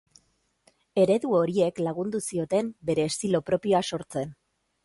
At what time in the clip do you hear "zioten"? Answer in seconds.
2.31-2.75